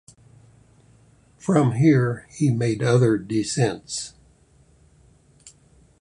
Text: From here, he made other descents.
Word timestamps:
From 1.37 1.73
here, 1.73 2.25
he 2.31 2.49
made 2.49 2.81
other 2.81 3.19
descents. 3.19 4.15